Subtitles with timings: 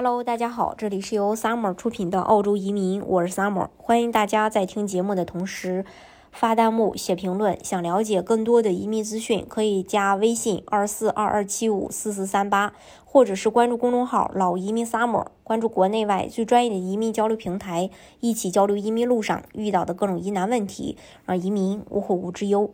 [0.00, 5.84] Hello，大家好，这里是由 Summer 出品的澳洲移民，我是 Summer，欢迎大家在听节目的同时
[6.30, 7.58] 发弹幕、写评论。
[7.64, 12.74] 想了解更多的移民资讯，可以加微信二四二二七五四四三八，
[13.04, 17.90] 或者是关注公众号“老移民 Summer”，关注国内外最专业的移民交流平台，
[18.20, 22.70] 一起交流移民路上遇到的各种疑难问题，让移民无后顾之忧。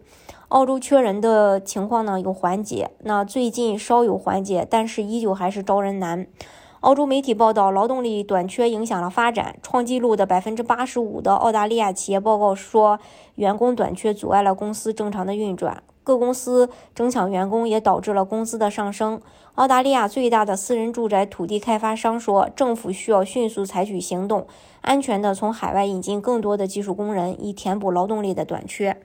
[0.48, 6.26] 澳洲缺人的情况呢有缓解，那最近稍有缓解，但是依旧还是招人难。
[6.84, 9.56] 澳洲媒体报道，劳动力短缺影响了发展。
[9.62, 12.98] 创纪录的百分之八十五的澳大利亚企业报告说，
[13.36, 15.82] 员工短缺阻碍了公司正常的运转。
[16.02, 19.18] 各公司争抢员工也导致了工资的上升。
[19.54, 24.46] 澳大利亚最大的私人住宅土地开发商说，政府需要迅速采取行动，
[24.82, 29.00] 安全的从海外引进更多的技术工人，以填补劳动力的短缺。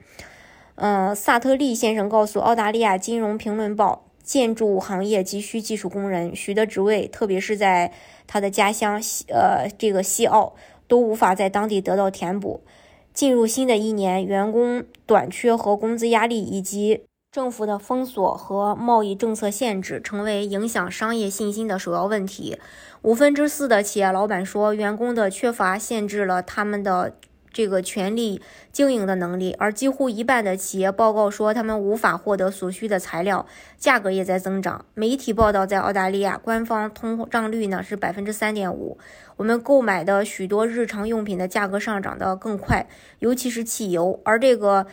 [0.74, 4.02] 嗯，萨特利先生告诉澳大利亚金融评论报。
[4.30, 7.92] 建筑行业急需技术工人，许多职位，特别是在
[8.28, 10.54] 他的家乡西呃这个西澳，
[10.86, 12.60] 都无法在当地得到填补。
[13.12, 22.56] 进入新的一年，员工短缺和工资压力，以及政府的封锁和贸易政策限制，成为影响商业信心的首要问题。
[23.02, 27.16] 五分之四的企业老板说，员工的缺乏限制了他们的。
[27.52, 28.40] 这个权力
[28.72, 34.84] 经营的能力，而几乎一半的企业报告说，他们无法获得所需的材料，价格也在增长。
[34.94, 38.98] 媒体报道，在澳大利亚，官方通胀率呢是百分之三点五。
[39.36, 42.86] 我们购买的许多日常用品的价格上涨得更快，
[43.18, 44.20] 尤其是汽油。
[44.24, 44.86] 而这个，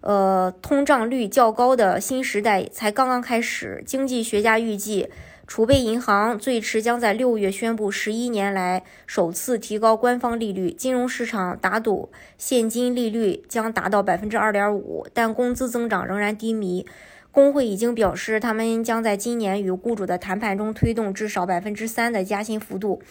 [0.00, 3.82] 呃，通胀率较高的新时代才刚刚开始。
[3.86, 5.08] 经济学家预计。
[5.50, 10.70] 储备银行最迟将在六月宣布十一年来首次提高官方利率。
[10.70, 16.86] 金融市场打赌现金利率将达到百分之二点五，但工资增长仍然低迷。
[17.32, 23.02] 工会已经表示，他们将在今年与雇主的谈判中推动至少百分之三的加薪幅度。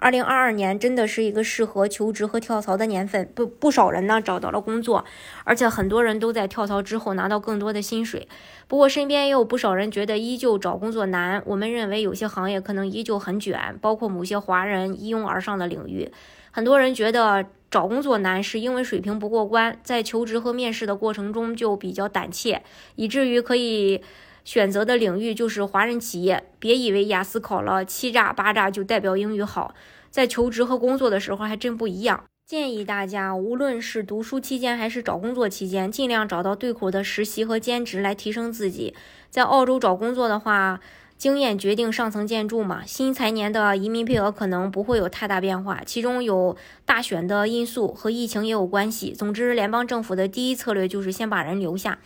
[0.00, 5.04] 二零二二年真的是一个适合求职和跳槽的年份，不不少人呢找到了工作，
[5.42, 8.28] 而且很多人都在跳槽之后拿到更多的薪水。
[8.68, 11.42] 不过身边也有不少人觉得依旧找工作难。
[11.46, 16.08] 我们认为有些行业可能依旧很卷，包括某些华人一拥而上的领域。
[16.52, 22.62] 很多人觉得找工作难是因为水平不过关，在求职和面试的过程中就比较胆怯，
[22.94, 24.00] 以至于可以。
[24.48, 29.74] 选择的领域就是华人企业，别以为雅思考了七炸八炸就代表英语好，
[30.10, 32.24] 在求职和工作的时候还真不一样。
[32.46, 38.94] 建议大家，无论是读书期间还是找工作期间，尽量找到对口的实习和兼职来提升自己。
[39.28, 40.80] 在澳洲找工作的话，
[41.18, 42.82] 经验决定上层建筑嘛。
[42.86, 46.56] 新财年的移民配额可能不会有太大变化，其中有
[46.86, 49.12] 大选的因素和疫情也有关系。
[49.12, 51.98] 总之，联邦政府的第一策略就是先把人留下。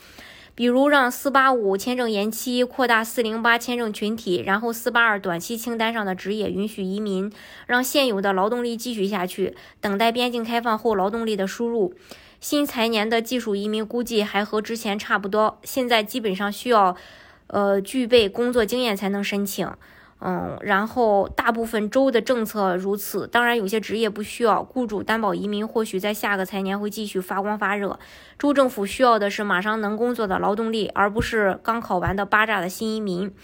[0.55, 7.33] 比如让四八五签证延期，扩大四零八签证群体，然后四八二短期清单上的职业允许移民，
[7.67, 11.95] 让现有的劳动力继续下去，等待边境开放后劳动力的输入。
[12.39, 16.97] 新财年的技术移民估计还和之前差不多，现在基本上需要，
[17.47, 19.71] 呃，具备工作经验才能申请。
[20.25, 27.99] 嗯，然后大部分州的政策如此，当然有些职业不需要雇主担保移民，或许在下个财年会继续发光发热。
[28.39, 33.35] 州政府需要的是马上能工作的劳动力，而不是刚考完的巴扎的新移民。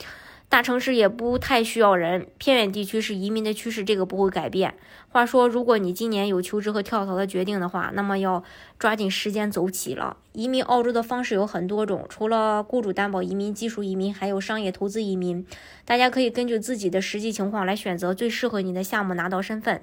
[0.48, 4.75] 大城市也不太需要人，偏远地区是移民的趋势，这个不会改变。
[5.10, 8.42] 话说，如果你今年有求职和跳槽的决定的话，那么要
[8.78, 10.16] 抓紧时间走起了。
[10.32, 15.47] 移民澳洲的方式有很多种，除了雇主担保移民、技术移民，还有商业投资移民。
[15.84, 19.82] 大家可以根据自己的实际情况来选择最适合你的项目，拿到身份。